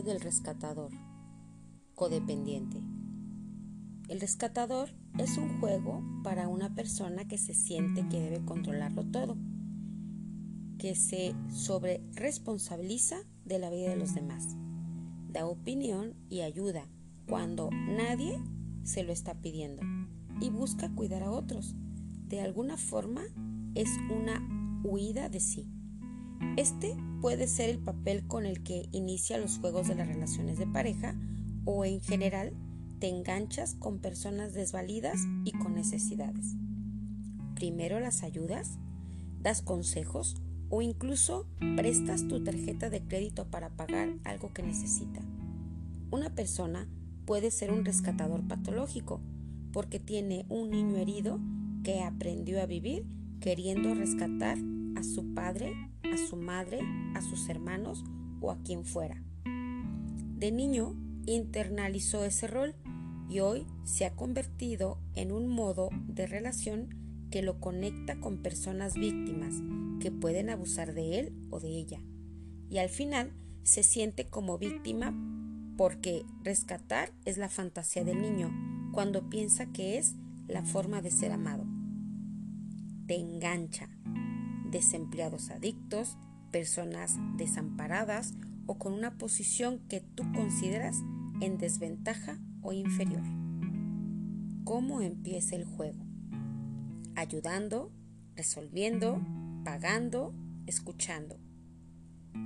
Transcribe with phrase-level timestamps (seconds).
[0.00, 0.90] del rescatador.
[1.94, 2.80] Codependiente.
[4.08, 9.36] El rescatador es un juego para una persona que se siente que debe controlarlo todo,
[10.78, 14.56] que se sobre responsabiliza de la vida de los demás,
[15.28, 16.88] da opinión y ayuda
[17.28, 18.40] cuando nadie
[18.82, 19.82] se lo está pidiendo
[20.40, 21.74] y busca cuidar a otros.
[22.26, 23.22] De alguna forma
[23.74, 24.40] es una
[24.82, 25.68] huida de sí.
[26.56, 30.66] Este puede ser el papel con el que inicia los juegos de las relaciones de
[30.66, 31.14] pareja
[31.64, 32.52] o en general
[32.98, 36.54] te enganchas con personas desvalidas y con necesidades.
[37.54, 38.78] Primero las ayudas,
[39.40, 40.36] das consejos
[40.68, 45.20] o incluso prestas tu tarjeta de crédito para pagar algo que necesita.
[46.10, 46.88] Una persona
[47.24, 49.20] puede ser un rescatador patológico
[49.72, 51.40] porque tiene un niño herido
[51.82, 53.04] que aprendió a vivir
[53.40, 54.58] queriendo rescatar
[54.96, 56.80] a su padre, a su madre,
[57.14, 58.04] a sus hermanos
[58.40, 59.22] o a quien fuera.
[60.36, 60.94] De niño
[61.26, 62.74] internalizó ese rol
[63.28, 66.88] y hoy se ha convertido en un modo de relación
[67.30, 69.54] que lo conecta con personas víctimas
[70.00, 72.00] que pueden abusar de él o de ella.
[72.68, 75.14] Y al final se siente como víctima
[75.76, 78.50] porque rescatar es la fantasía del niño
[78.92, 80.14] cuando piensa que es
[80.46, 81.64] la forma de ser amado.
[83.06, 83.88] Te engancha,
[84.72, 86.18] desempleados adictos,
[86.50, 88.34] personas desamparadas
[88.66, 90.96] o con una posición que tú consideras
[91.40, 93.22] en desventaja o inferior.
[94.64, 96.04] ¿Cómo empieza el juego?
[97.14, 97.92] Ayudando,
[98.34, 99.20] resolviendo,
[99.64, 100.34] pagando,
[100.66, 101.38] escuchando.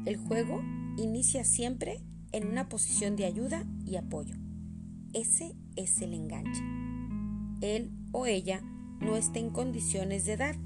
[0.05, 0.63] El juego
[0.97, 4.35] inicia siempre en una posición de ayuda y apoyo.
[5.13, 6.63] Ese es el enganche.
[7.61, 8.63] Él o ella
[9.01, 10.57] no está en condiciones de dar,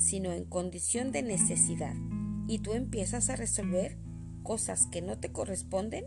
[0.00, 1.94] sino en condición de necesidad.
[2.48, 3.98] Y tú empiezas a resolver
[4.42, 6.06] cosas que no te corresponden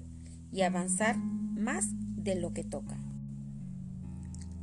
[0.51, 2.97] y avanzar más de lo que toca.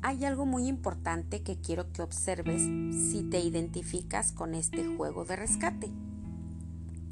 [0.02, 2.62] Hay algo muy importante que quiero que observes
[3.10, 5.90] si te identificas con este juego de rescate.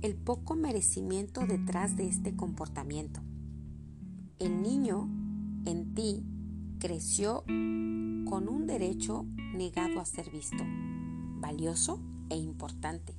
[0.03, 3.21] El poco merecimiento detrás de este comportamiento.
[4.39, 5.09] El niño
[5.67, 6.25] en ti
[6.79, 10.65] creció con un derecho negado a ser visto,
[11.41, 12.01] valioso
[12.31, 13.15] e importante.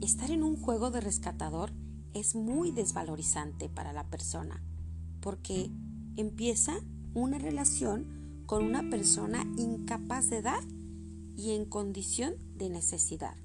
[0.00, 1.72] Estar en un juego de rescatador
[2.14, 4.62] es muy desvalorizante para la persona
[5.20, 5.70] porque
[6.16, 6.74] empieza
[7.14, 10.64] una relación con una persona incapaz de dar
[11.36, 13.36] y en condición de necesidad,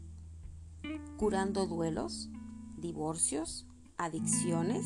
[1.17, 2.29] curando duelos,
[2.77, 4.85] divorcios, adicciones,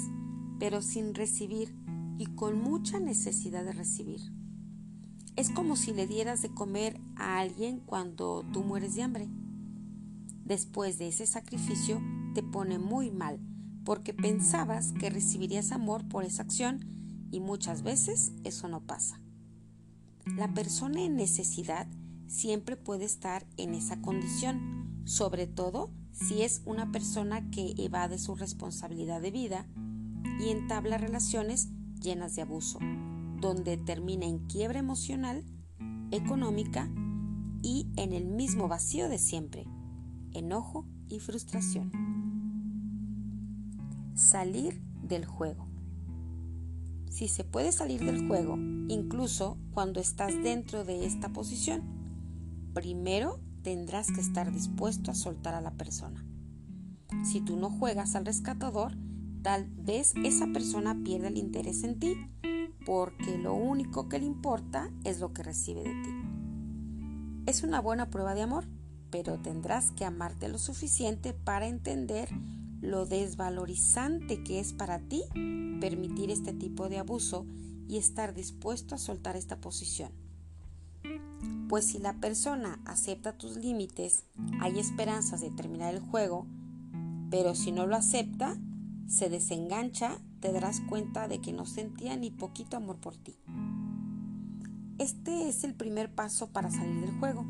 [0.60, 1.74] pero sin recibir
[2.18, 4.20] y con mucha necesidad de recibir.
[5.36, 9.30] Es como si le dieras de comer a alguien cuando tú mueres de hambre.
[10.50, 12.02] Después de ese sacrificio
[12.34, 13.40] te pone muy mal
[13.86, 19.22] porque pensabas que recibirías amor por esa acción y muchas veces eso no pasa.
[20.26, 21.88] La persona en necesidad
[22.26, 28.34] siempre puede estar en esa condición, sobre todo si es una persona que evade su
[28.34, 29.68] responsabilidad de vida
[30.40, 31.70] y entabla relaciones
[32.02, 32.80] llenas de abuso,
[33.40, 35.46] donde termina en quiebra emocional,
[36.10, 36.90] económica
[37.62, 39.68] y en el mismo vacío de siempre,
[40.34, 41.92] enojo y frustración.
[44.14, 45.68] Salir del juego.
[47.10, 48.58] Si se puede salir del juego,
[48.88, 51.82] incluso cuando estás dentro de esta posición,
[52.74, 56.26] primero tendrás que estar dispuesto a soltar a la persona.
[57.24, 58.96] Si tú no juegas al rescatador,
[59.42, 62.16] tal vez esa persona pierda el interés en ti
[62.86, 66.10] porque lo único que le importa es lo que recibe de ti.
[67.46, 68.66] Es una buena prueba de amor,
[69.12, 72.30] pero tendrás que amarte lo suficiente para entender
[72.82, 75.24] lo desvalorizante que es para ti
[75.80, 77.46] permitir este tipo de abuso
[77.88, 80.12] y estar dispuesto a soltar esta posición.
[81.68, 84.26] Pues si la persona acepta tus límites,
[84.60, 86.48] hay esperanzas de terminar el juego,
[87.30, 88.58] pero si no lo acepta,
[89.08, 93.36] se desengancha, te darás cuenta de que no sentía ni poquito amor por ti.
[94.98, 97.46] Este es el primer paso para salir del juego,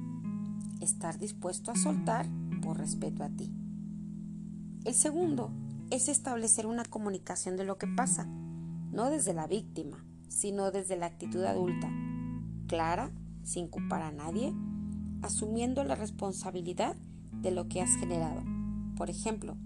[0.79, 2.27] estar dispuesto a soltar
[2.61, 3.51] por respeto a ti.
[4.85, 5.51] El segundo
[5.89, 11.07] es establecer una comunicación de lo que pasa, no desde la víctima, sino desde la
[11.07, 11.89] actitud adulta,
[12.67, 13.11] clara,
[13.43, 14.53] sin culpar a nadie,
[15.21, 16.95] asumiendo la responsabilidad
[17.41, 18.43] de lo que has generado.
[18.95, 19.57] Por ejemplo,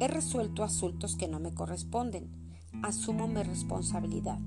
[0.00, 2.30] He resuelto asuntos que no me corresponden.
[2.82, 4.38] Asumo mi responsabilidad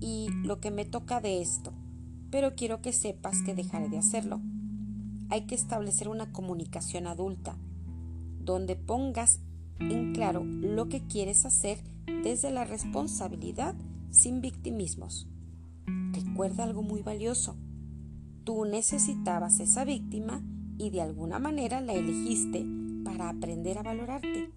[0.00, 1.72] y lo que me toca de esto,
[2.30, 4.40] pero quiero que sepas que dejaré de hacerlo.
[5.32, 7.56] Hay que establecer una comunicación adulta,
[8.44, 9.40] donde pongas
[9.80, 11.82] en claro lo que quieres hacer
[12.22, 13.74] desde la responsabilidad
[14.10, 15.26] sin victimismos.
[16.12, 17.56] Recuerda algo muy valioso.
[18.44, 20.42] Tú necesitabas esa víctima
[20.76, 22.66] y de alguna manera la elegiste
[23.02, 24.50] para aprender a valorarte.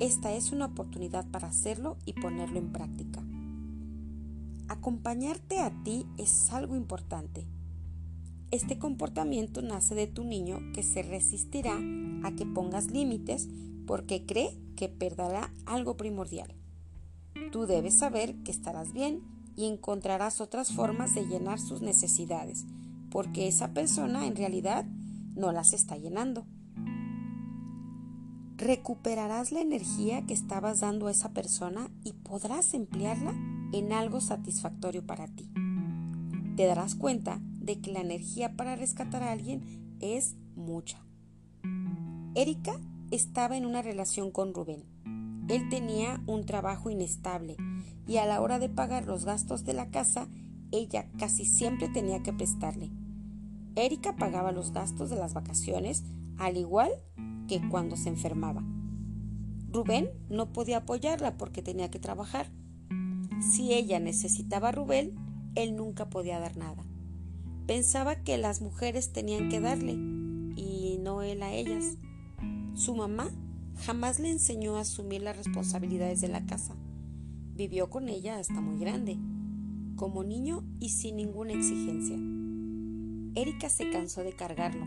[0.00, 3.22] Esta es una oportunidad para hacerlo y ponerlo en práctica.
[4.66, 7.46] Acompañarte a ti es algo importante.
[8.54, 11.76] Este comportamiento nace de tu niño que se resistirá
[12.22, 13.48] a que pongas límites
[13.84, 16.54] porque cree que perderá algo primordial.
[17.50, 19.22] Tú debes saber que estarás bien
[19.56, 22.64] y encontrarás otras formas de llenar sus necesidades,
[23.10, 24.84] porque esa persona en realidad
[25.34, 26.46] no las está llenando.
[28.56, 33.34] Recuperarás la energía que estabas dando a esa persona y podrás emplearla
[33.72, 35.50] en algo satisfactorio para ti.
[36.54, 40.98] Te darás cuenta de que la energía para rescatar a alguien es mucha.
[42.34, 42.80] Erika
[43.10, 44.84] estaba en una relación con Rubén.
[45.48, 47.56] Él tenía un trabajo inestable
[48.06, 50.28] y a la hora de pagar los gastos de la casa,
[50.72, 52.90] ella casi siempre tenía que prestarle.
[53.76, 56.04] Erika pagaba los gastos de las vacaciones
[56.38, 56.90] al igual
[57.48, 58.62] que cuando se enfermaba.
[59.70, 62.50] Rubén no podía apoyarla porque tenía que trabajar.
[63.40, 65.14] Si ella necesitaba a Rubén,
[65.54, 66.84] él nunca podía dar nada.
[67.66, 71.96] Pensaba que las mujeres tenían que darle y no él a ellas.
[72.74, 73.30] Su mamá
[73.86, 76.76] jamás le enseñó a asumir las responsabilidades de la casa.
[77.54, 79.16] Vivió con ella hasta muy grande,
[79.96, 82.18] como niño y sin ninguna exigencia.
[83.34, 84.84] Erika se cansó de cargarlo,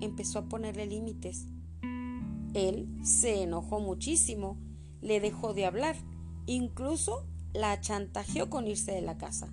[0.00, 1.46] empezó a ponerle límites.
[2.54, 4.56] Él se enojó muchísimo,
[5.02, 5.96] le dejó de hablar,
[6.46, 9.52] incluso la chantajeó con irse de la casa.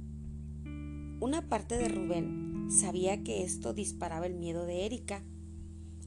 [1.21, 5.23] Una parte de Rubén sabía que esto disparaba el miedo de Erika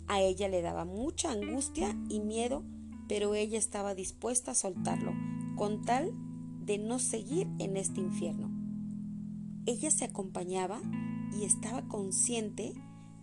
[0.06, 2.62] a ella le daba mucha angustia y miedo,
[3.08, 5.12] pero ella estaba dispuesta a soltarlo,
[5.56, 6.12] con tal
[6.64, 8.50] de no seguir en este infierno.
[9.66, 10.80] Ella se acompañaba
[11.32, 12.74] y estaba consciente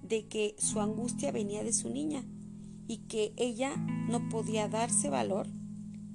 [0.01, 2.25] de que su angustia venía de su niña
[2.87, 3.75] y que ella
[4.09, 5.47] no podía darse valor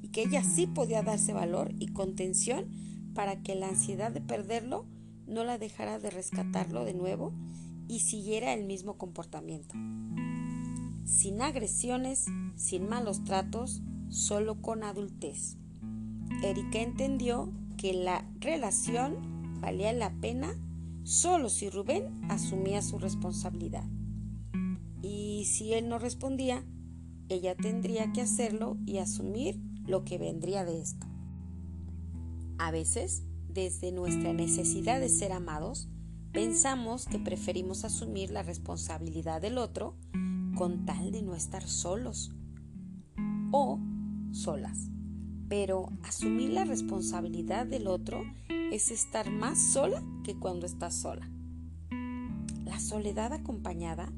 [0.02, 2.66] y que ella sí podía darse valor y contención
[3.14, 4.84] para que la ansiedad de perderlo
[5.26, 7.32] no la dejara de rescatarlo de nuevo
[7.88, 9.74] y siguiera el mismo comportamiento
[11.06, 12.26] sin agresiones,
[12.56, 15.56] sin malos tratos, solo con adultez.
[16.42, 20.54] Erika entendió que la relación valía la pena
[21.04, 23.84] solo si Rubén asumía su responsabilidad.
[25.00, 26.64] Y si él no respondía,
[27.28, 31.06] ella tendría que hacerlo y asumir lo que vendría de esto.
[32.58, 33.22] A veces,
[33.56, 35.88] desde nuestra necesidad de ser amados,
[36.30, 39.96] pensamos que preferimos asumir la responsabilidad del otro
[40.54, 42.32] con tal de no estar solos
[43.52, 43.80] o
[44.30, 44.90] solas.
[45.48, 51.30] Pero asumir la responsabilidad del otro es estar más sola que cuando estás sola.
[52.62, 54.12] La soledad acompañada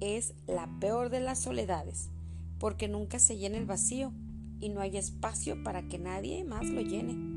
[0.00, 2.10] es la peor de las soledades,
[2.58, 4.12] porque nunca se llena el vacío
[4.60, 7.35] y no hay espacio para que nadie más lo llene.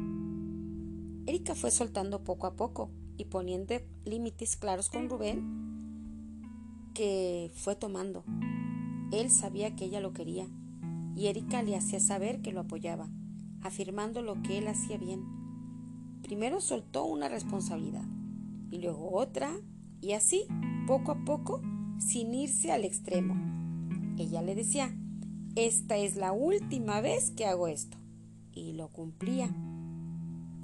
[1.30, 8.24] Erika fue soltando poco a poco y poniendo límites claros con Rubén que fue tomando.
[9.12, 10.48] Él sabía que ella lo quería
[11.16, 13.12] y Erika le hacía saber que lo apoyaba,
[13.62, 15.24] afirmando lo que él hacía bien.
[16.24, 18.07] Primero soltó una responsabilidad
[18.71, 19.52] y luego otra
[20.02, 20.48] y así,
[20.88, 21.62] poco a poco,
[22.00, 23.36] sin irse al extremo.
[24.18, 24.98] Ella le decía,
[25.56, 28.00] esta es la última vez que hago esto.
[28.52, 29.56] Y lo cumplía.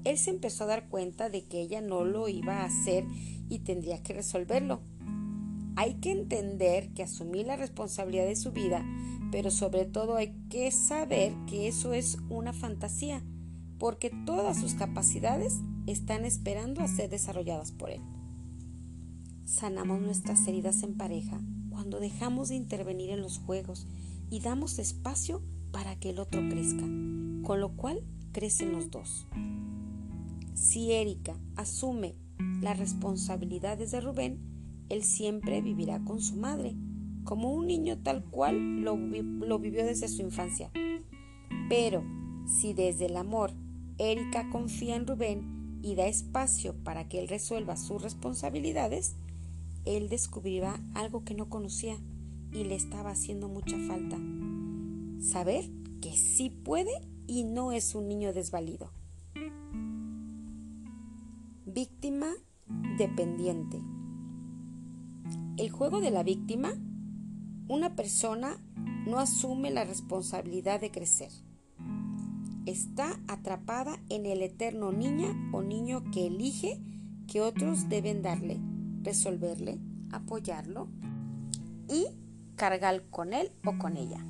[0.06, 3.06] Él se empezó a dar cuenta de que ella no lo iba a hacer
[3.50, 4.82] y tendría que resolverlo
[5.76, 8.86] hay que entender que asumir la responsabilidad de su vida,
[9.32, 13.22] pero sobre todo hay que saber que eso es una fantasía,
[13.78, 18.02] porque todas sus capacidades están esperando a ser desarrolladas por él.
[19.44, 23.86] Sanamos nuestras heridas en pareja cuando dejamos de intervenir en los juegos
[24.30, 26.86] y damos espacio para que el otro crezca,
[27.44, 29.28] con lo cual crecen los dos.
[30.56, 32.16] Si Erika asume
[32.62, 34.40] las responsabilidades de Rubén,
[34.88, 36.78] él siempre vivirá con su madre,
[37.26, 38.98] como un niño tal cual lo,
[39.60, 40.72] vivió desde su infancia.
[41.68, 42.06] Pero
[42.48, 43.52] si desde el amor
[43.98, 49.18] Erika confía en Rubén y da espacio para que él resuelva sus responsabilidades,
[49.84, 51.98] él descubrirá algo que no conocía
[52.54, 54.18] y le estaba haciendo mucha falta.
[55.20, 55.70] Saber
[56.02, 58.92] que sí puede y no es un niño desvalido.
[61.76, 62.28] Víctima
[62.98, 63.82] dependiente.
[65.58, 66.74] El juego de la víctima,
[67.68, 68.64] una persona
[69.06, 71.34] no asume la responsabilidad de crecer.
[72.66, 76.80] está atrapada en el eterno niña o niño que elige
[77.28, 78.58] que otros deben darle,
[79.04, 79.78] resolverle,
[80.14, 80.88] apoyarlo
[81.90, 82.06] y
[82.56, 84.26] cargar con él o con ella.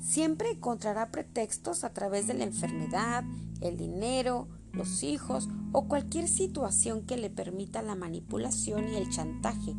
[0.00, 3.22] Siempre encontrará pretextos a través de la enfermedad,
[3.60, 9.74] el dinero, los hijos o cualquier situación que le permita la manipulación y el chantaje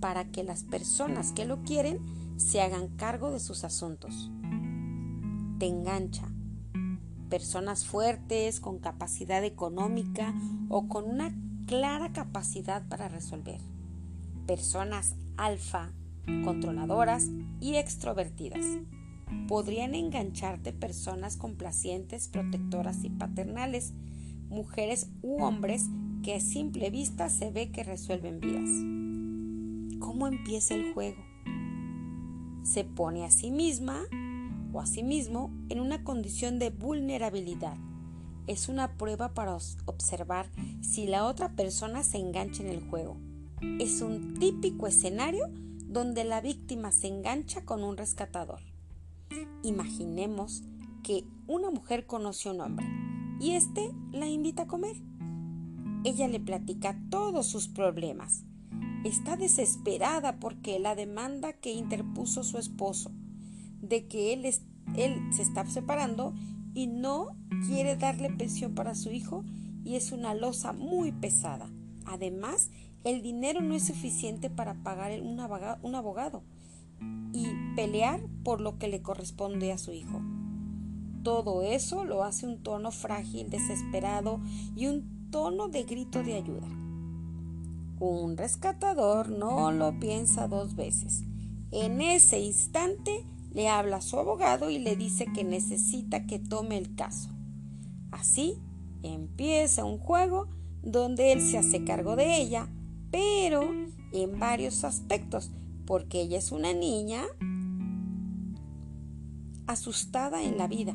[0.00, 1.98] para que las personas que lo quieren
[2.36, 4.30] se hagan cargo de sus asuntos.
[5.58, 6.28] Te engancha.
[7.30, 10.34] Personas fuertes, con capacidad económica
[10.68, 11.34] o con una
[11.66, 13.60] clara capacidad para resolver.
[14.46, 15.92] Personas alfa,
[16.44, 17.28] controladoras
[17.60, 18.64] y extrovertidas.
[19.48, 23.92] Podrían engancharte personas complacientes, protectoras y paternales,
[24.54, 25.86] mujeres u hombres
[26.22, 29.98] que a simple vista se ve que resuelven vidas.
[30.00, 31.22] ¿Cómo empieza el juego?
[32.62, 34.04] Se pone a sí misma
[34.72, 37.76] o a sí mismo en una condición de vulnerabilidad.
[38.46, 39.56] Es una prueba para
[39.86, 40.48] observar
[40.82, 43.18] si la otra persona se engancha en el juego.
[43.80, 45.46] Es un típico escenario
[45.86, 48.60] donde la víctima se engancha con un rescatador.
[49.62, 50.62] Imaginemos
[51.02, 52.86] que una mujer conoce a un hombre
[53.40, 54.96] y éste la invita a comer.
[56.04, 58.44] Ella le platica todos sus problemas.
[59.04, 63.10] Está desesperada porque la demanda que interpuso su esposo
[63.80, 64.44] de que él,
[64.96, 66.34] él se está separando
[66.74, 67.36] y no
[67.66, 69.44] quiere darle pensión para su hijo
[69.84, 71.70] y es una losa muy pesada.
[72.06, 72.70] Además,
[73.04, 76.42] el dinero no es suficiente para pagar un abogado
[77.32, 80.22] y pelear por lo que le corresponde a su hijo.
[81.24, 84.40] Todo eso lo hace un tono frágil, desesperado
[84.76, 86.68] y un tono de grito de ayuda.
[87.98, 91.24] Un rescatador no lo piensa dos veces.
[91.70, 96.76] En ese instante le habla a su abogado y le dice que necesita que tome
[96.76, 97.30] el caso.
[98.10, 98.58] Así
[99.02, 100.50] empieza un juego
[100.82, 102.68] donde él se hace cargo de ella,
[103.10, 103.62] pero
[104.12, 105.50] en varios aspectos,
[105.86, 107.22] porque ella es una niña
[109.66, 110.94] asustada en la vida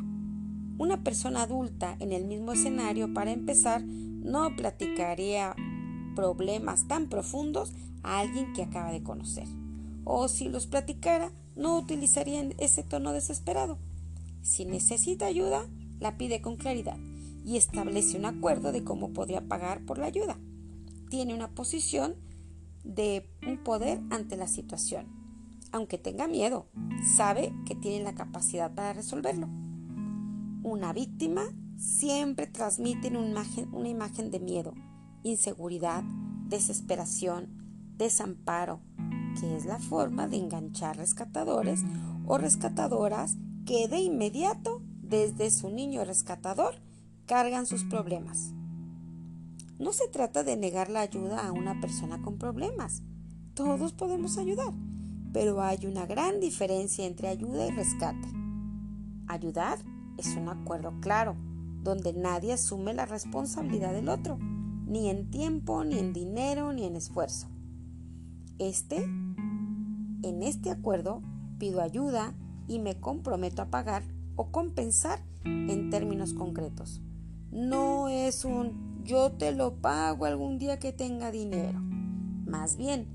[0.79, 5.53] una persona adulta en el mismo escenario, para empezar, no platicaría
[6.15, 9.47] problemas tan profundos a alguien que acaba de conocer.
[10.05, 13.77] O si los platicara, no utilizaría ese tono desesperado.
[14.41, 15.67] Si necesita ayuda,
[15.99, 16.97] la pide con claridad
[17.45, 20.39] y establece un acuerdo de cómo podría pagar por la ayuda.
[21.09, 22.15] Tiene una posición
[22.85, 25.07] de un poder ante la situación.
[25.73, 26.67] Aunque tenga miedo,
[27.17, 29.49] sabe que tiene la capacidad para resolverlo.
[30.63, 31.43] Una víctima
[31.77, 34.73] siempre transmite una imagen, una imagen de miedo,
[35.23, 36.03] inseguridad,
[36.49, 38.81] desesperación, desamparo,
[39.39, 41.85] que es la forma de enganchar rescatadores
[42.25, 46.75] o rescatadoras que de inmediato, desde su niño rescatador,
[47.25, 48.53] cargan sus problemas.
[49.79, 53.01] No se trata de negar la ayuda a una persona con problemas.
[53.53, 54.73] Todos podemos ayudar,
[55.31, 58.27] pero hay una gran diferencia entre ayuda y rescate.
[59.27, 59.79] Ayudar
[60.19, 61.35] es un acuerdo claro,
[61.83, 64.37] donde nadie asume la responsabilidad del otro,
[64.85, 67.47] ni en tiempo, ni en dinero, ni en esfuerzo.
[68.57, 71.21] Este, en este acuerdo,
[71.57, 72.33] pido ayuda
[72.67, 74.03] y me comprometo a pagar
[74.35, 77.01] o compensar en términos concretos.
[77.51, 81.79] No es un yo te lo pago algún día que tenga dinero.
[82.45, 83.07] Más bien,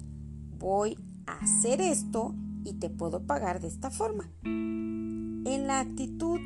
[0.59, 2.35] voy a hacer esto
[2.65, 4.29] y te puedo pagar de esta forma.
[4.43, 6.41] En la actitud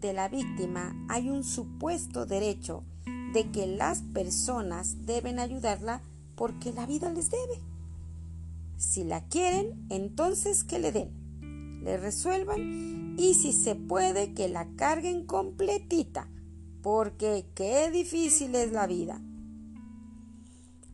[0.00, 2.84] de la víctima hay un supuesto derecho
[3.32, 6.02] de que las personas deben ayudarla
[6.34, 7.60] porque la vida les debe.
[8.76, 14.68] Si la quieren, entonces que le den, le resuelvan y si se puede que la
[14.76, 16.28] carguen completita,
[16.82, 19.20] porque qué difícil es la vida.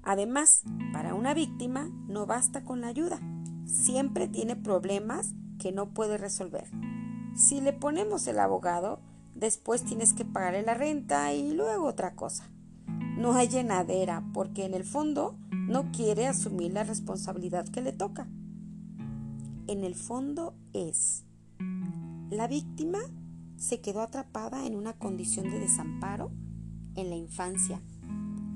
[0.05, 3.21] Además, para una víctima no basta con la ayuda,
[3.67, 6.69] siempre tiene problemas que no puede resolver.
[7.35, 9.01] Si le ponemos el abogado,
[9.35, 12.51] después tienes que pagarle la renta y luego otra cosa.
[13.17, 18.29] No hay llenadera porque en el fondo no quiere asumir la responsabilidad que le toca.
[19.67, 21.25] En el fondo es,
[22.31, 22.99] la víctima
[23.57, 26.33] se quedó atrapada en una condición de desamparo
[26.95, 27.81] en la infancia.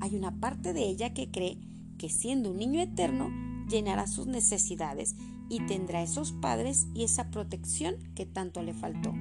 [0.00, 1.58] Hay una parte de ella que cree
[1.96, 3.30] que siendo un niño eterno
[3.68, 5.14] llenará sus necesidades
[5.48, 9.14] y tendrá esos padres y esa protección que tanto le faltó.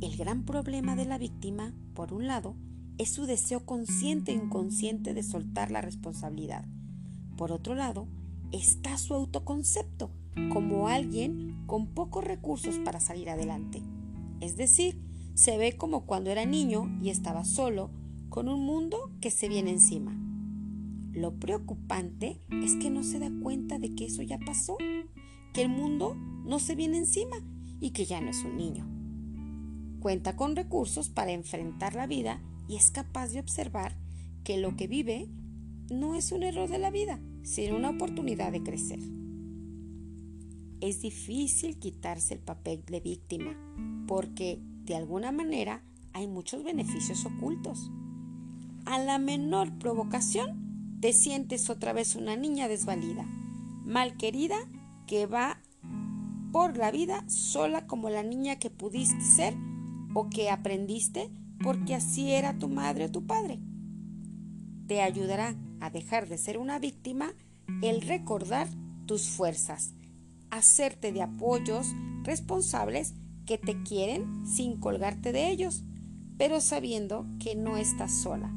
[0.00, 2.56] El gran problema de la víctima, por un lado,
[2.98, 6.64] es su deseo consciente e inconsciente de soltar la responsabilidad.
[7.36, 8.06] Por otro lado,
[8.52, 10.10] está su autoconcepto
[10.52, 13.82] como alguien con pocos recursos para salir adelante.
[14.40, 15.02] Es decir,
[15.34, 17.90] Se ve como cuando era niño y estaba solo,
[18.28, 20.23] con un mundo que se viene encima.
[21.14, 24.76] Lo preocupante es que no se da cuenta de que eso ya pasó,
[25.52, 27.36] que el mundo no se viene encima
[27.80, 28.88] y que ya no es un niño.
[30.00, 33.96] Cuenta con recursos para enfrentar la vida y es capaz de observar
[34.42, 35.28] que lo que vive
[35.88, 38.98] no es un error de la vida, sino una oportunidad de crecer.
[40.80, 43.56] Es difícil quitarse el papel de víctima
[44.08, 47.90] porque de alguna manera hay muchos beneficios ocultos.
[48.84, 50.63] A la menor provocación
[51.04, 53.26] te sientes otra vez una niña desvalida,
[53.84, 54.56] mal querida
[55.06, 55.60] que va
[56.50, 59.54] por la vida sola como la niña que pudiste ser
[60.14, 61.30] o que aprendiste
[61.62, 63.60] porque así era tu madre o tu padre.
[64.86, 67.34] Te ayudará a dejar de ser una víctima
[67.82, 68.66] el recordar
[69.04, 69.92] tus fuerzas,
[70.48, 71.88] hacerte de apoyos
[72.22, 73.12] responsables
[73.44, 75.84] que te quieren sin colgarte de ellos,
[76.38, 78.50] pero sabiendo que no estás sola.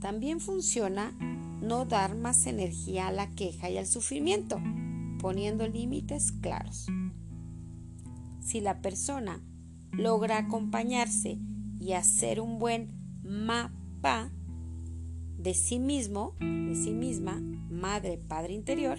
[0.00, 1.16] También funciona
[1.62, 4.60] no dar más energía a la queja y al sufrimiento,
[5.20, 6.86] poniendo límites claros.
[8.40, 9.40] Si la persona
[9.92, 11.38] logra acompañarse
[11.78, 12.90] y hacer un buen
[13.22, 14.30] mapa
[15.38, 17.40] de sí mismo, de sí misma,
[17.70, 18.98] madre, padre interior,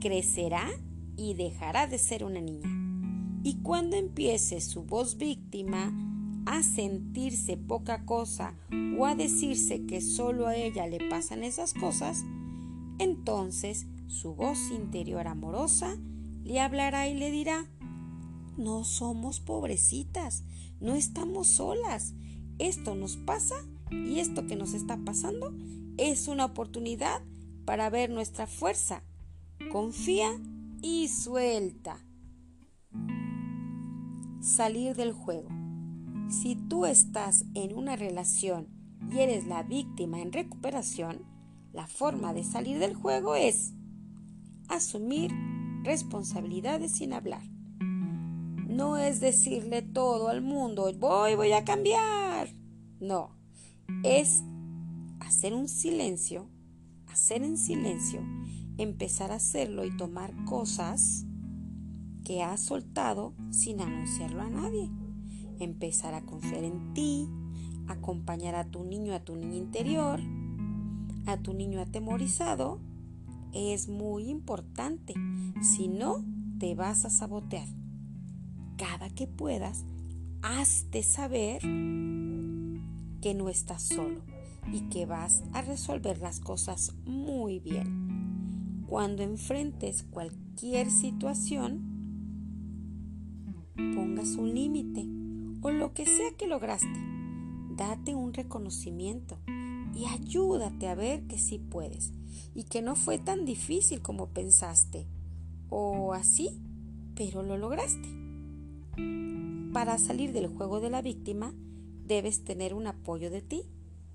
[0.00, 0.68] crecerá
[1.16, 2.68] y dejará de ser una niña.
[3.42, 5.92] Y cuando empiece su voz víctima
[6.48, 8.54] a sentirse poca cosa
[8.98, 12.24] o a decirse que solo a ella le pasan esas cosas,
[12.98, 15.98] entonces su voz interior amorosa
[16.44, 17.66] le hablará y le dirá,
[18.56, 20.44] no somos pobrecitas,
[20.80, 22.14] no estamos solas,
[22.58, 23.56] esto nos pasa
[23.90, 25.52] y esto que nos está pasando
[25.98, 27.20] es una oportunidad
[27.66, 29.02] para ver nuestra fuerza.
[29.70, 30.30] Confía
[30.80, 31.98] y suelta.
[34.40, 35.57] Salir del juego.
[36.28, 38.68] Si tú estás en una relación
[39.10, 41.22] y eres la víctima en recuperación,
[41.72, 43.72] la forma de salir del juego es
[44.68, 45.32] asumir
[45.84, 47.42] responsabilidades sin hablar
[48.78, 52.54] no es decirle todo al mundo, voy, voy a cambiar.
[53.00, 53.36] No,
[54.04, 54.44] es
[55.18, 56.48] hacer un silencio,
[57.08, 58.20] hacer en silencio,
[58.76, 61.26] empezar a hacerlo y tomar cosas
[62.24, 64.88] que has soltado sin anunciarlo a nadie.
[65.60, 67.28] Empezar a confiar en ti,
[67.88, 70.20] acompañar a tu niño, a tu niño interior,
[71.26, 72.80] a tu niño atemorizado,
[73.52, 75.14] es muy importante.
[75.62, 76.24] Si no,
[76.58, 77.66] te vas a sabotear
[78.76, 79.84] cada que puedas,
[80.42, 84.22] hazte saber que no estás solo
[84.72, 88.84] y que vas a resolver las cosas muy bien.
[88.86, 91.82] Cuando enfrentes cualquier situación,
[93.94, 95.17] pongas un límite
[95.62, 96.88] o lo que sea que lograste.
[97.76, 99.38] Date un reconocimiento
[99.94, 102.12] y ayúdate a ver que sí puedes
[102.54, 105.06] y que no fue tan difícil como pensaste
[105.68, 106.60] o así,
[107.14, 108.08] pero lo lograste.
[109.72, 111.52] Para salir del juego de la víctima,
[112.06, 113.62] debes tener un apoyo de ti,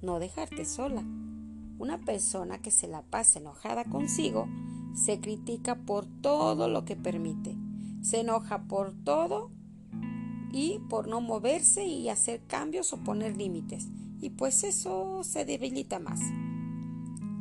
[0.01, 1.03] no dejarte sola.
[1.79, 4.47] Una persona que se la pasa enojada consigo
[4.93, 7.56] se critica por todo lo que permite,
[8.01, 9.51] se enoja por todo
[10.53, 13.87] y por no moverse y hacer cambios o poner límites.
[14.21, 16.21] Y pues eso se debilita más.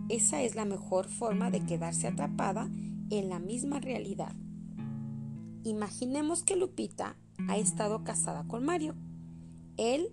[0.08, 2.68] Esa es la mejor forma de quedarse atrapada
[3.10, 4.34] en la misma realidad.
[5.62, 7.16] Imaginemos que Lupita
[7.48, 8.94] ha estado casada con Mario.
[9.76, 10.08] Él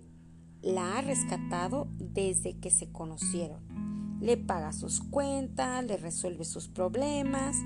[0.62, 4.18] la ha rescatado desde que se conocieron.
[4.20, 7.56] Le paga sus cuentas, le resuelve sus problemas.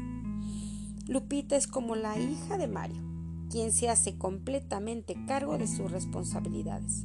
[1.06, 3.02] Lupita es como la hija de Mario,
[3.50, 7.04] quien se hace completamente cargo de sus responsabilidades.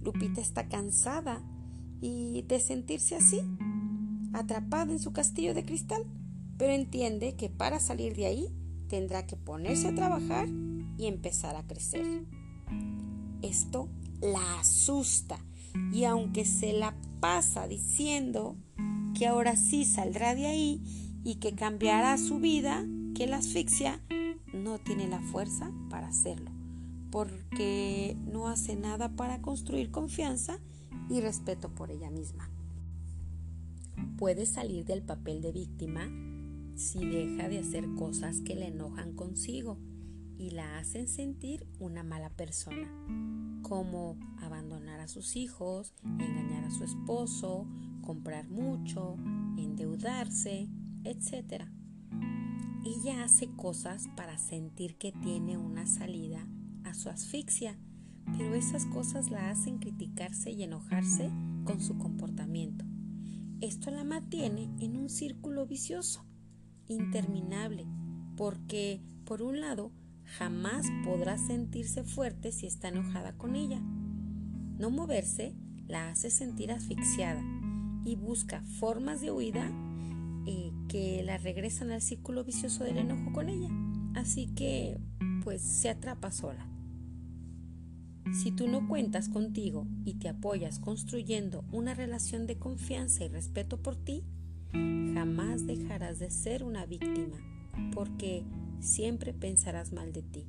[0.00, 1.42] Lupita está cansada
[2.00, 3.40] y de sentirse así,
[4.32, 6.04] atrapada en su castillo de cristal,
[6.58, 8.48] pero entiende que para salir de ahí
[8.88, 10.48] tendrá que ponerse a trabajar
[10.96, 12.24] y empezar a crecer.
[13.42, 13.88] Esto
[14.20, 15.38] la asusta
[15.92, 18.56] y aunque se la pasa diciendo
[19.14, 20.82] que ahora sí saldrá de ahí
[21.24, 23.98] y que cambiará su vida, que la asfixia,
[24.52, 26.50] no tiene la fuerza para hacerlo,
[27.10, 30.58] porque no hace nada para construir confianza
[31.08, 32.50] y respeto por ella misma.
[34.18, 36.10] Puede salir del papel de víctima
[36.74, 39.78] si deja de hacer cosas que le enojan consigo
[40.36, 42.86] y la hacen sentir una mala persona,
[43.62, 47.66] como abandonar a sus hijos, engañar a su esposo,
[48.02, 49.16] comprar mucho,
[49.56, 50.68] endeudarse,
[51.04, 51.75] etc.
[52.86, 56.46] Ella hace cosas para sentir que tiene una salida
[56.84, 57.76] a su asfixia,
[58.38, 61.32] pero esas cosas la hacen criticarse y enojarse
[61.64, 62.84] con su comportamiento.
[63.60, 66.24] Esto la mantiene en un círculo vicioso,
[66.86, 67.88] interminable,
[68.36, 69.90] porque, por un lado,
[70.38, 73.80] jamás podrá sentirse fuerte si está enojada con ella.
[73.80, 75.56] No moverse
[75.88, 77.42] la hace sentir asfixiada
[78.04, 79.72] y busca formas de huida
[80.46, 80.70] eh,
[81.24, 83.68] la regresan al círculo vicioso del enojo con ella.
[84.14, 84.98] Así que,
[85.44, 86.66] pues, se atrapa sola.
[88.32, 93.80] Si tú no cuentas contigo y te apoyas construyendo una relación de confianza y respeto
[93.80, 94.24] por ti,
[95.14, 97.38] jamás dejarás de ser una víctima,
[97.92, 98.44] porque
[98.80, 100.46] siempre pensarás mal de ti.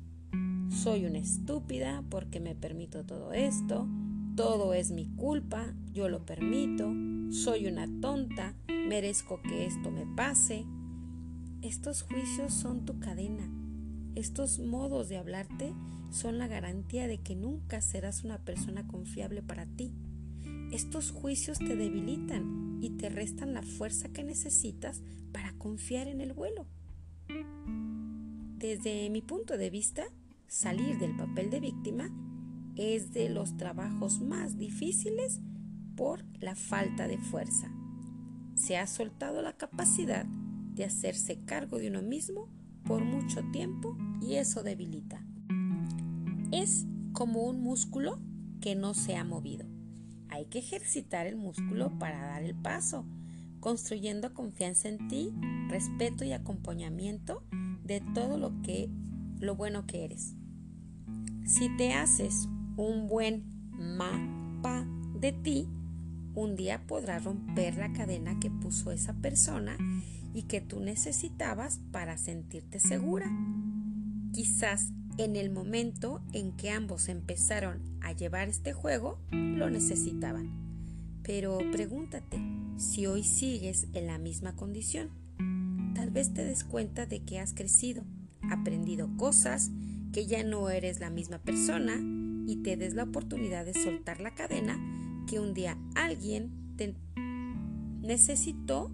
[0.70, 3.86] Soy una estúpida porque me permito todo esto,
[4.34, 6.92] todo es mi culpa, yo lo permito,
[7.30, 10.64] soy una tonta, merezco que esto me pase.
[11.62, 13.50] Estos juicios son tu cadena.
[14.14, 15.74] Estos modos de hablarte
[16.10, 19.92] son la garantía de que nunca serás una persona confiable para ti.
[20.72, 26.32] Estos juicios te debilitan y te restan la fuerza que necesitas para confiar en el
[26.32, 26.66] vuelo.
[28.56, 30.04] Desde mi punto de vista,
[30.46, 32.10] salir del papel de víctima
[32.76, 35.40] es de los trabajos más difíciles
[35.98, 37.68] por la falta de fuerza.
[38.54, 42.48] Se ha soltado la capacidad de hacerse cargo de uno mismo
[42.84, 45.20] por mucho tiempo y eso debilita.
[46.52, 48.20] Es como un músculo
[48.60, 49.66] que no se ha movido.
[50.28, 53.04] Hay que ejercitar el músculo para dar el paso,
[53.58, 55.34] construyendo confianza en ti,
[55.68, 57.42] respeto y acompañamiento
[57.82, 58.88] de todo lo que
[59.40, 60.36] lo bueno que eres.
[61.44, 64.86] Si te haces un buen mapa
[65.18, 65.68] de ti,
[66.38, 69.76] un día podrás romper la cadena que puso esa persona
[70.32, 73.28] y que tú necesitabas para sentirte segura.
[74.32, 80.50] Quizás en el momento en que ambos empezaron a llevar este juego, lo necesitaban.
[81.24, 82.38] Pero pregúntate
[82.76, 85.10] si hoy sigues en la misma condición.
[85.96, 88.04] Tal vez te des cuenta de que has crecido,
[88.48, 89.72] aprendido cosas,
[90.12, 91.98] que ya no eres la misma persona
[92.46, 94.97] y te des la oportunidad de soltar la cadena
[95.28, 96.94] que un día alguien te
[98.00, 98.90] necesitó,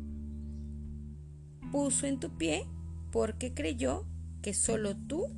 [1.70, 2.66] puso en tu pie
[3.11, 4.07] porque creyó
[4.42, 5.29] que solo tú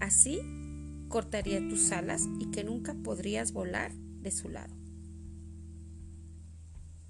[0.00, 0.40] Así
[1.08, 4.74] cortaría tus alas y que nunca podrías volar de su lado.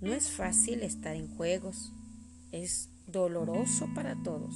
[0.01, 1.93] No es fácil estar en juegos,
[2.53, 4.55] es doloroso para todos.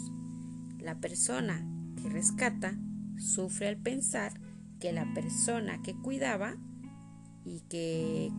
[0.78, 1.66] La persona
[2.00, 2.78] que rescata
[3.18, 4.40] sufre al pensar
[4.81, 6.57] que la persona que cuidaba
[7.44, 8.31] y que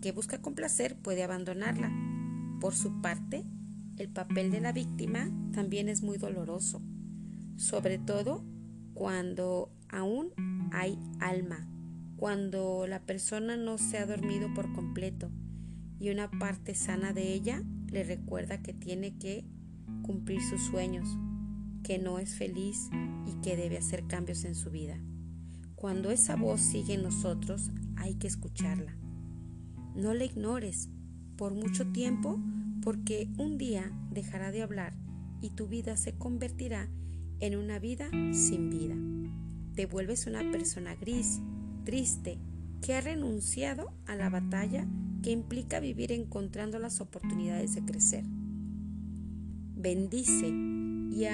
[0.00, 1.92] que busca complacer puede abandonarla.
[2.60, 3.44] Por su parte,
[3.98, 6.82] el papel de la víctima también es muy doloroso,
[7.56, 8.44] sobre todo
[8.94, 10.32] cuando aún
[10.72, 11.68] hay alma,
[12.16, 15.30] cuando la persona no se ha dormido por completo
[16.02, 19.44] y una parte sana de ella le recuerda que tiene que
[20.02, 21.08] cumplir sus sueños,
[21.84, 22.90] que no es feliz
[23.26, 24.98] y que debe hacer cambios en su vida.
[25.76, 27.70] Cuando esa voz sigue en nosotros,
[28.02, 28.96] hay que escucharla.
[29.94, 30.88] No la ignores
[31.36, 32.40] por mucho tiempo
[32.82, 34.94] porque un día dejará de hablar
[35.40, 36.88] y tu vida se convertirá
[37.38, 38.96] en una vida sin vida.
[39.74, 41.40] Te vuelves una persona gris,
[41.84, 42.38] triste,
[42.80, 44.86] que ha renunciado a la batalla
[45.22, 48.24] que implica vivir encontrando las oportunidades de crecer.
[49.76, 51.24] Bendice y,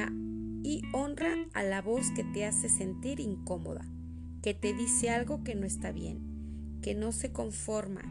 [0.63, 3.87] y honra a la voz que te hace sentir incómoda,
[4.43, 6.28] que te dice algo que no está bien,
[6.83, 8.03] que no se conforma,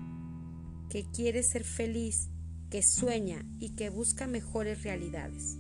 [0.89, 2.30] que quiere ser feliz,
[2.69, 5.58] que sueña y que busca mejores realidades.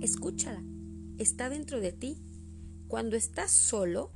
[0.00, 0.62] Escúchala,
[1.18, 2.22] está dentro de ti.
[2.88, 4.12] Cuando estás solo,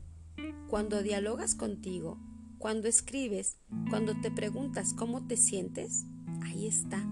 [0.68, 2.18] cuando dialogas contigo,
[2.58, 3.58] cuando escribes,
[3.90, 6.06] cuando te preguntas cómo te sientes,
[6.42, 7.04] ahí está.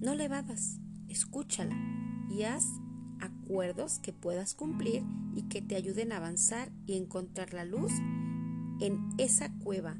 [0.00, 1.76] No le vadas, escúchala
[2.30, 2.64] y haz
[3.20, 5.02] acuerdos que puedas cumplir
[5.34, 7.92] y que te ayuden a avanzar y encontrar la luz
[8.80, 9.96] en esa cueva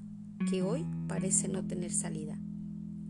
[0.51, 2.39] que hoy parece no tener salida,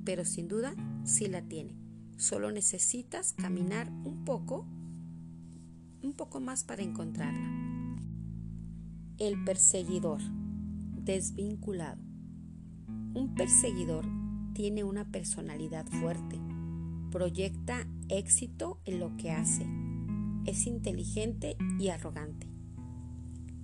[0.04, 0.74] pero sin duda
[1.04, 1.76] sí la tiene.
[2.16, 4.66] Solo necesitas caminar un poco,
[6.02, 7.50] un poco más para encontrarla.
[9.18, 10.20] El perseguidor,
[11.04, 12.00] desvinculado.
[13.14, 14.06] Un perseguidor
[14.54, 16.40] tiene una personalidad fuerte,
[17.10, 19.66] proyecta éxito en lo que hace,
[20.46, 22.46] es inteligente y arrogante.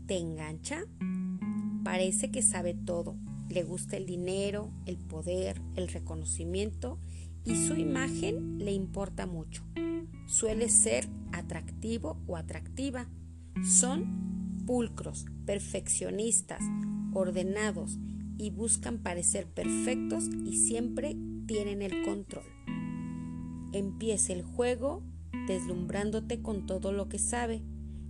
[0.07, 0.85] Te engancha,
[1.83, 3.16] parece que sabe todo,
[3.49, 6.99] le gusta el dinero, el poder, el reconocimiento
[7.45, 9.64] y su imagen le importa mucho.
[10.27, 13.09] Suele ser atractivo o atractiva.
[13.64, 16.62] Son pulcros, perfeccionistas,
[17.12, 17.99] ordenados
[18.38, 21.16] y buscan parecer perfectos y siempre
[21.47, 22.45] tienen el control.
[23.73, 25.03] Empieza el juego
[25.47, 27.62] deslumbrándote con todo lo que sabe.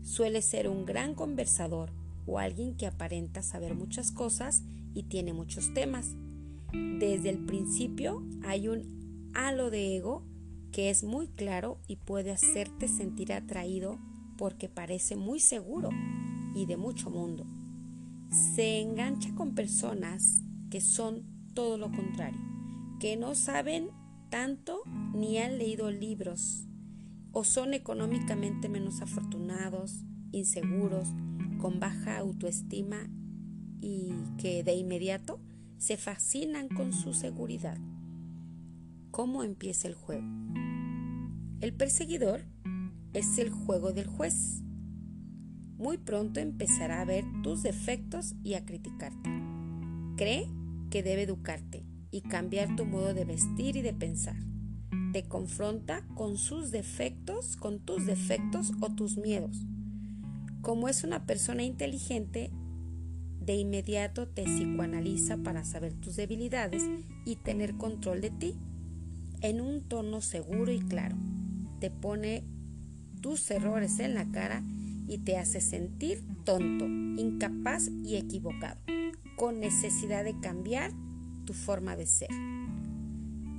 [0.02, 1.92] Suele ser un gran conversador
[2.26, 4.62] o alguien que aparenta saber muchas cosas
[4.94, 6.14] y tiene muchos temas.
[6.72, 10.24] Desde el principio hay un halo de ego
[10.70, 13.98] que es muy claro y puede hacerte sentir atraído
[14.38, 15.90] porque parece muy seguro
[16.54, 17.46] y de mucho mundo.
[18.54, 22.40] Se engancha con personas que son todo lo contrario,
[22.98, 23.90] que no saben
[24.30, 24.82] tanto
[25.14, 26.66] ni han leído libros
[27.32, 31.08] o son económicamente menos afortunados, inseguros,
[31.62, 33.08] con baja autoestima
[33.80, 35.38] y que de inmediato
[35.78, 37.78] se fascinan con su seguridad.
[39.12, 40.26] ¿Cómo empieza el juego?
[41.60, 42.40] El perseguidor
[43.12, 44.64] es el juego del juez.
[45.78, 49.30] Muy pronto empezará a ver tus defectos y a criticarte.
[50.16, 50.48] Cree
[50.90, 54.36] que debe educarte y cambiar tu modo de vestir y de pensar.
[55.12, 59.64] Te confronta con sus defectos, con tus defectos o tus miedos.
[60.62, 62.50] Como es una persona inteligente,
[63.40, 66.84] de inmediato te psicoanaliza para saber tus debilidades
[67.24, 68.54] y tener control de ti.
[69.40, 71.16] En un tono seguro y claro,
[71.80, 72.44] te pone
[73.20, 74.62] tus errores en la cara
[75.08, 78.80] y te hace sentir tonto, incapaz y equivocado,
[79.36, 80.92] con necesidad de cambiar
[81.44, 82.30] tu forma de ser.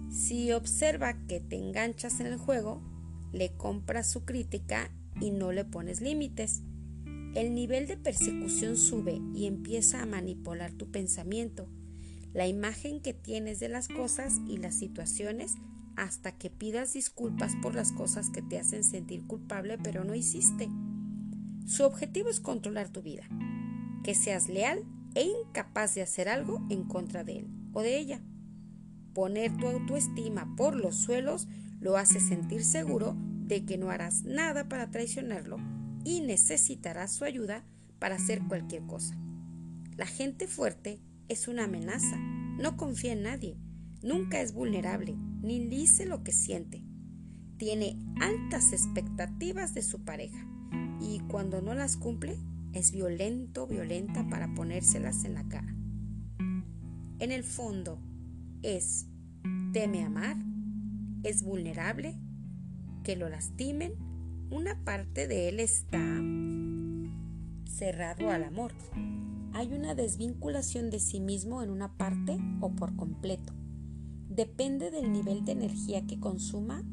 [0.09, 2.81] Si observa que te enganchas en el juego,
[3.33, 4.89] le compras su crítica
[5.19, 6.63] y no le pones límites
[7.36, 11.67] el nivel de persecución sube y empieza a manipular tu pensamiento,
[12.32, 15.56] la imagen que tienes de las cosas y las situaciones
[15.96, 20.69] hasta que pidas disculpas por las cosas que te hacen sentir culpable pero no hiciste.
[21.65, 23.24] Su objetivo es controlar tu vida,
[24.04, 24.84] que seas leal
[25.15, 28.22] e incapaz de hacer algo en contra de él o de ella.
[29.13, 31.48] Poner tu autoestima por los suelos
[31.80, 35.72] lo hace sentir seguro de que no harás nada para traicionarlo
[36.03, 37.65] y necesitará su ayuda
[37.99, 39.17] para hacer cualquier cosa.
[39.95, 43.57] La gente fuerte es una amenaza, no confía en nadie,
[44.01, 46.83] nunca es vulnerable, ni dice lo que siente.
[47.57, 50.47] Tiene altas expectativas de su pareja
[50.99, 52.37] y cuando no las cumple
[52.73, 55.75] es violento, violenta para ponérselas en la cara.
[57.19, 58.01] En el fondo
[58.63, 59.07] es
[59.71, 60.37] teme amar,
[61.23, 62.17] es vulnerable,
[63.03, 63.93] que lo lastimen
[64.53, 66.21] una parte de él está
[67.65, 68.71] cerrado al amor.
[69.51, 73.51] Hay una desvinculación de sí mismo en una parte o por completo.
[74.29, 76.83] Depende del nivel de energía que consuma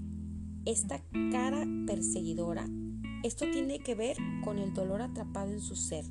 [0.65, 2.67] esta cara perseguidora.
[3.25, 6.07] Esto tiene que ver con el dolor atrapado en su ser.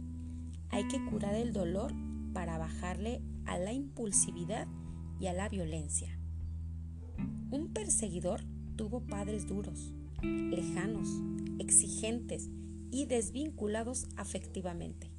[0.70, 1.92] Hay que curar el dolor
[2.32, 4.68] para bajarle a la impulsividad
[5.20, 6.16] y a la violencia.
[7.50, 8.42] Un perseguidor
[8.76, 11.08] tuvo padres duros, lejanos,
[11.60, 12.50] exigentes
[12.92, 15.12] y desvinculados afectivamente.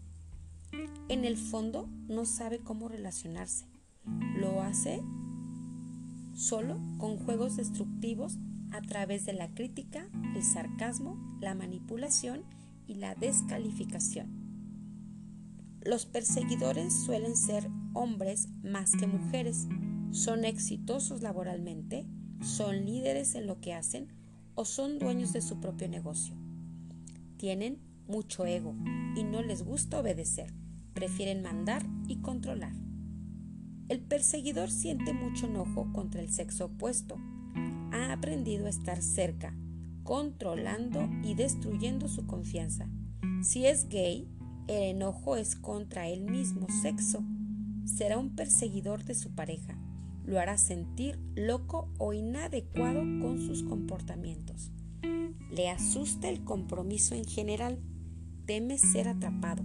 [1.08, 3.66] En el fondo no sabe cómo relacionarse.
[4.36, 5.02] Lo hace
[6.34, 8.38] solo con juegos destructivos
[8.72, 12.44] a través de la crítica, el sarcasmo, la manipulación
[12.86, 14.28] y la descalificación.
[15.82, 19.66] Los perseguidores suelen ser hombres más que mujeres,
[20.12, 22.06] son exitosos laboralmente,
[22.42, 24.19] son líderes en lo que hacen
[24.60, 26.34] o son dueños de su propio negocio.
[27.38, 28.74] Tienen mucho ego
[29.16, 30.52] y no les gusta obedecer,
[30.92, 32.74] prefieren mandar y controlar.
[33.88, 37.16] El perseguidor siente mucho enojo contra el sexo opuesto.
[37.90, 39.56] Ha aprendido a estar cerca,
[40.02, 42.86] controlando y destruyendo su confianza.
[43.42, 44.28] Si es gay,
[44.68, 47.24] el enojo es contra el mismo sexo.
[47.86, 49.78] Será un perseguidor de su pareja
[50.30, 54.70] lo hará sentir loco o inadecuado con sus comportamientos.
[55.50, 57.80] Le asusta el compromiso en general,
[58.46, 59.64] teme ser atrapado.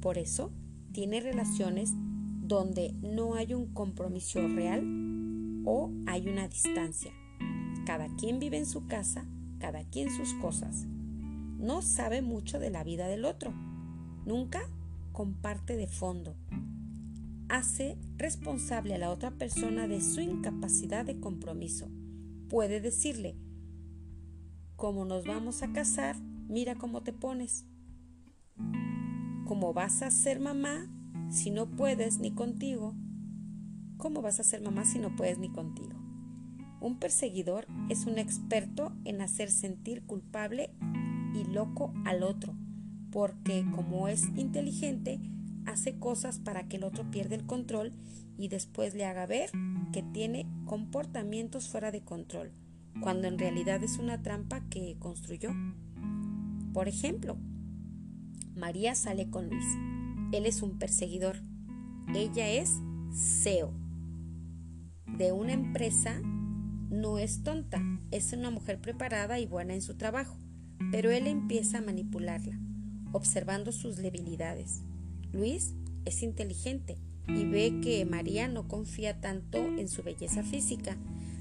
[0.00, 0.50] Por eso,
[0.92, 1.92] tiene relaciones
[2.40, 4.82] donde no hay un compromiso real
[5.66, 7.12] o hay una distancia.
[7.84, 9.26] Cada quien vive en su casa,
[9.58, 10.86] cada quien sus cosas.
[11.58, 13.52] No sabe mucho de la vida del otro.
[14.24, 14.70] Nunca
[15.12, 16.34] comparte de fondo,
[17.48, 21.88] hace responsable a la otra persona de su incapacidad de compromiso.
[22.48, 23.36] Puede decirle,
[24.76, 26.16] como nos vamos a casar,
[26.48, 27.66] mira cómo te pones.
[29.46, 30.88] ¿Cómo vas a ser mamá
[31.30, 32.94] si no puedes ni contigo?
[33.96, 35.94] ¿Cómo vas a ser mamá si no puedes ni contigo?
[36.80, 40.70] Un perseguidor es un experto en hacer sentir culpable
[41.34, 42.54] y loco al otro
[43.16, 45.18] porque como es inteligente,
[45.66, 47.92] hace cosas para que el otro pierda el control
[48.38, 49.50] y después le haga ver
[49.92, 52.52] que tiene comportamientos fuera de control,
[53.00, 55.50] cuando en realidad es una trampa que construyó.
[56.72, 57.36] Por ejemplo,
[58.54, 59.66] María sale con Luis.
[60.32, 61.36] Él es un perseguidor.
[62.14, 62.80] Ella es
[63.12, 63.72] CEO
[65.06, 66.20] de una empresa.
[66.90, 70.36] No es tonta, es una mujer preparada y buena en su trabajo,
[70.92, 72.58] pero él empieza a manipularla,
[73.12, 74.82] observando sus debilidades.
[75.36, 76.96] Luis es inteligente
[77.28, 80.96] y ve que María no confía tanto en su belleza física,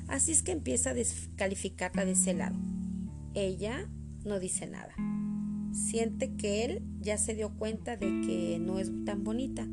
[0.07, 2.57] así es que empieza a descalificarla de ese lado.
[3.33, 3.89] Ella
[4.25, 4.93] no dice nada.
[5.71, 9.67] Siente que él ya se dio cuenta de que no es tan bonita.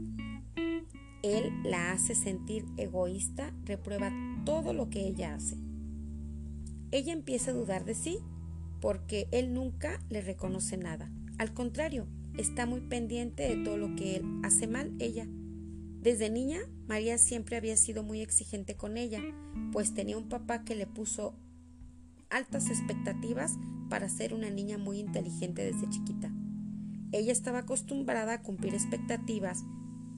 [1.22, 4.12] Él la hace sentir egoísta, reprueba
[4.44, 5.56] todo lo que ella hace.
[6.90, 8.18] Ella empieza a dudar de sí
[8.80, 11.10] porque él nunca le reconoce nada.
[11.38, 15.26] Al contrario, está muy pendiente de todo lo que él hace mal ella.
[16.00, 19.20] Desde niña, María siempre había sido muy exigente con ella,
[19.70, 21.34] pues tenía un papá que le puso
[22.28, 23.56] altas expectativas
[23.88, 26.32] para ser una niña muy inteligente desde chiquita.
[27.12, 29.64] Ella estaba acostumbrada a cumplir expectativas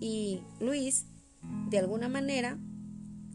[0.00, 1.06] y Luis,
[1.68, 2.58] de alguna manera,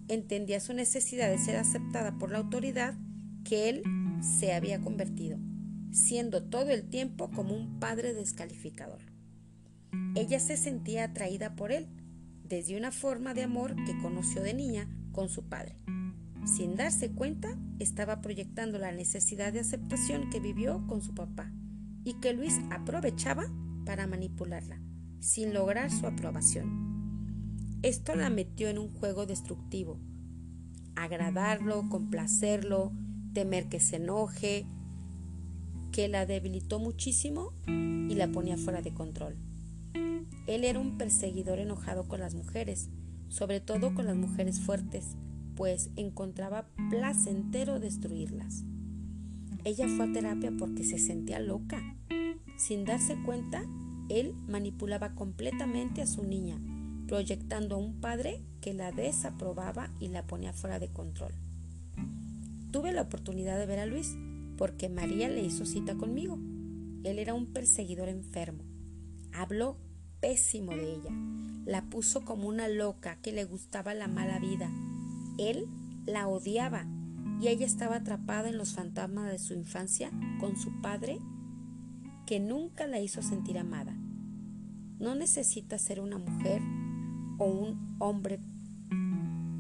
[0.07, 2.97] entendía su necesidad de ser aceptada por la autoridad
[3.43, 3.83] que él
[4.21, 5.37] se había convertido
[5.91, 8.99] siendo todo el tiempo como un padre descalificador.
[10.15, 11.87] Ella se sentía atraída por él,
[12.43, 15.75] desde una forma de amor que conoció de niña con su padre.
[16.45, 21.51] Sin darse cuenta, estaba proyectando la necesidad de aceptación que vivió con su papá
[22.03, 23.45] y que Luis aprovechaba
[23.85, 24.81] para manipularla,
[25.19, 26.89] sin lograr su aprobación.
[27.81, 29.99] Esto la metió en un juego destructivo.
[30.95, 32.93] Agradarlo, complacerlo,
[33.33, 34.65] temer que se enoje,
[35.99, 39.35] que la debilitó muchísimo y la ponía fuera de control.
[40.47, 42.87] Él era un perseguidor enojado con las mujeres,
[43.27, 45.17] sobre todo con las mujeres fuertes,
[45.57, 48.63] pues encontraba placentero destruirlas.
[49.65, 51.97] Ella fue a terapia porque se sentía loca.
[52.55, 53.65] Sin darse cuenta,
[54.07, 56.61] él manipulaba completamente a su niña,
[57.09, 61.33] proyectando a un padre que la desaprobaba y la ponía fuera de control.
[62.71, 64.15] Tuve la oportunidad de ver a Luis
[64.59, 66.37] porque María le hizo cita conmigo.
[67.05, 68.65] Él era un perseguidor enfermo.
[69.31, 69.77] Habló
[70.19, 71.11] pésimo de ella.
[71.65, 74.69] La puso como una loca que le gustaba la mala vida.
[75.37, 75.65] Él
[76.05, 76.85] la odiaba
[77.39, 81.19] y ella estaba atrapada en los fantasmas de su infancia con su padre
[82.25, 83.95] que nunca la hizo sentir amada.
[84.99, 86.61] No necesita ser una mujer
[87.37, 88.41] o un hombre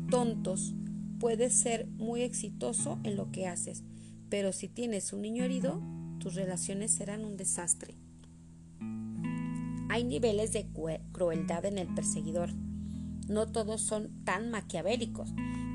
[0.09, 0.75] tontos.
[1.21, 3.85] Puedes ser muy exitoso en lo que haces,
[4.29, 5.81] pero si tienes un niño herido,
[6.19, 7.95] tus relaciones serán un desastre.
[9.89, 10.67] Hay niveles de
[11.11, 12.51] crueldad en el perseguidor.
[13.27, 15.33] No todos son tan maquiavélicos,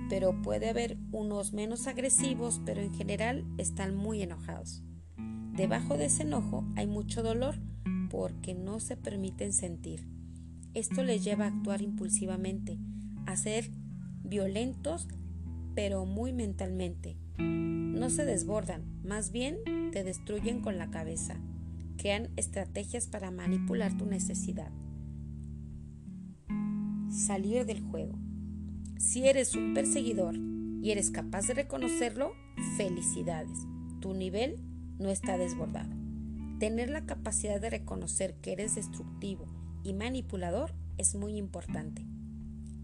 [0.09, 4.83] pero puede haber unos menos agresivos, pero en general están muy enojados.
[5.57, 7.57] Debajo de ese enojo hay mucho dolor
[8.11, 10.07] porque no se permiten sentir.
[10.75, 12.79] Esto les lleva a actuar impulsivamente,
[13.27, 13.71] a ser
[14.23, 15.09] violentos,
[15.75, 17.17] pero muy mentalmente.
[17.39, 19.59] No se desbordan, más bien
[19.93, 21.37] te destruyen con la cabeza.
[21.97, 24.71] Crean estrategias para manipular tu necesidad.
[27.11, 28.19] Salir del juego.
[28.99, 32.33] Si eres un perseguidor y eres capaz de reconocerlo,
[32.77, 33.59] felicidades.
[34.01, 34.57] Tu nivel
[34.99, 35.95] no está desbordado.
[36.59, 39.47] Tener la capacidad de reconocer que eres destructivo
[39.83, 42.07] y manipulador es muy importante.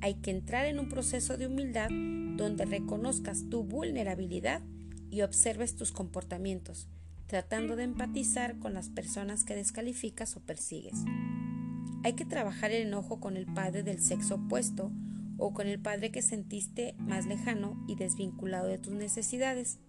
[0.03, 4.63] Hay que entrar en un proceso de humildad donde reconozcas tu vulnerabilidad
[5.11, 6.89] y observes tus comportamientos,
[7.27, 10.95] tratando de empatizar con las personas que descalificas o persigues.
[12.03, 14.91] Hay que trabajar el enojo con el padre del sexo opuesto
[15.37, 19.81] o con el padre que sentiste más lejano y desvinculado de tus necesidades.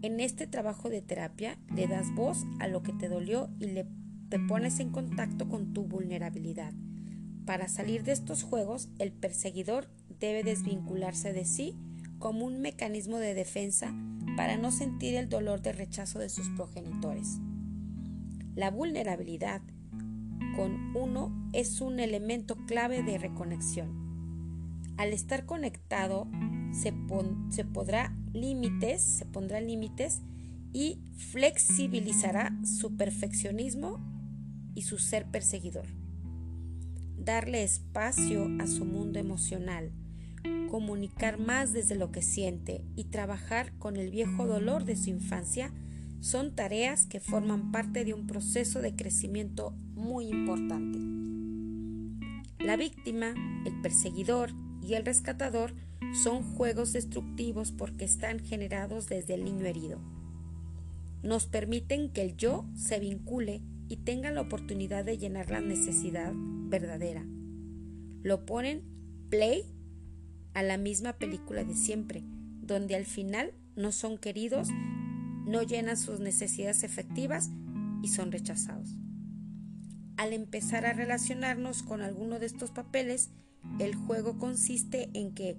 [0.00, 3.86] En este trabajo de terapia le das voz a lo que te dolió y le,
[4.30, 6.72] te pones en contacto con tu vulnerabilidad
[7.46, 9.88] para salir de estos juegos, el perseguidor
[10.20, 11.76] debe desvincularse de sí
[12.18, 13.94] como un mecanismo de defensa
[14.36, 17.38] para no sentir el dolor de rechazo de sus progenitores.
[18.56, 19.62] La vulnerabilidad
[20.56, 24.94] con uno es un elemento clave de reconexión.
[24.96, 26.26] Al estar conectado
[26.72, 26.92] se,
[28.32, 30.20] límites, se pondrá límites
[30.72, 34.00] y flexibilizará su perfeccionismo
[34.74, 35.86] y su ser perseguidor
[37.26, 39.90] darle espacio a su mundo emocional,
[40.70, 45.72] comunicar más desde lo que siente y trabajar con el viejo dolor de su infancia
[46.20, 51.00] son tareas que forman parte de un proceso de crecimiento muy importante.
[52.64, 53.34] La víctima,
[53.66, 55.74] el perseguidor y el rescatador
[56.22, 59.98] son juegos destructivos porque están generados desde el niño herido.
[61.24, 66.32] Nos permiten que el yo se vincule y tenga la oportunidad de llenar la necesidad
[66.34, 67.24] verdadera.
[68.22, 68.82] Lo ponen
[69.30, 69.62] play
[70.54, 72.24] a la misma película de siempre,
[72.60, 74.68] donde al final no son queridos,
[75.46, 77.50] no llenan sus necesidades efectivas
[78.02, 78.98] y son rechazados.
[80.16, 83.30] Al empezar a relacionarnos con alguno de estos papeles,
[83.78, 85.58] el juego consiste en que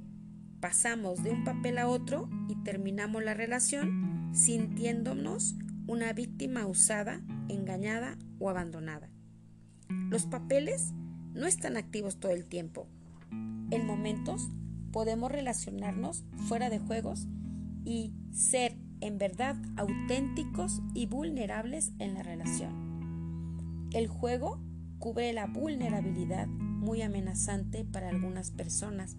[0.59, 5.55] pasamos de un papel a otro y terminamos la relación sintiéndonos
[5.87, 9.09] una víctima usada, engañada o abandonada.
[10.09, 10.93] Los papeles
[11.33, 12.87] no están activos todo el tiempo.
[13.71, 14.49] En momentos
[14.91, 17.27] podemos relacionarnos fuera de juegos
[17.85, 23.89] y ser en verdad auténticos y vulnerables en la relación.
[23.93, 24.59] El juego
[24.99, 29.17] cubre la vulnerabilidad muy amenazante para algunas personas,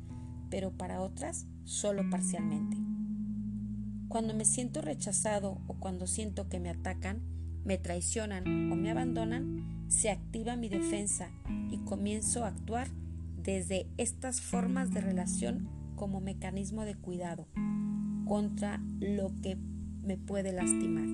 [0.50, 2.76] pero para otras solo parcialmente.
[4.08, 7.20] Cuando me siento rechazado o cuando siento que me atacan,
[7.64, 11.28] me traicionan o me abandonan, se activa mi defensa
[11.70, 12.88] y comienzo a actuar
[13.36, 17.48] desde estas formas de relación como mecanismo de cuidado
[18.24, 19.58] contra lo que
[20.02, 21.06] me puede lastimar.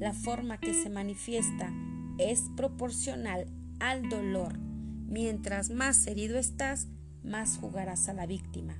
[0.00, 1.72] La forma que se manifiesta
[2.18, 3.46] es proporcional
[3.80, 4.58] al dolor.
[4.58, 6.88] Mientras más herido estás,
[7.24, 8.76] más jugarás a la víctima,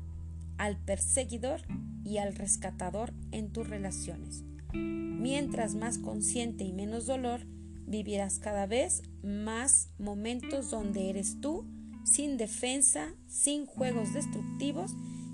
[0.62, 1.62] al perseguidor
[2.04, 4.44] y al rescatador en tus relaciones.
[4.72, 7.44] Mientras más consciente y menos dolor,
[7.84, 11.66] vivirás cada vez más momentos donde eres tú,
[12.04, 14.92] sin defensa, sin juegos destructivos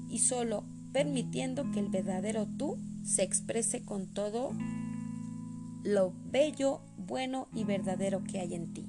[0.09, 0.65] y solo
[0.95, 4.53] permitiendo que el verdadero tú se exprese con todo
[5.85, 8.89] lo bello, bueno y verdadero que hay en ti.